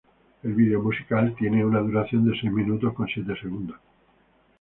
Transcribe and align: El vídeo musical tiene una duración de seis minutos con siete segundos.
El 0.41 0.55
vídeo 0.55 0.81
musical 0.81 1.35
tiene 1.37 1.63
una 1.63 1.79
duración 1.79 2.25
de 2.25 2.35
seis 2.39 2.51
minutos 2.51 2.91
con 2.95 3.05
siete 3.07 3.35
segundos. 3.39 3.77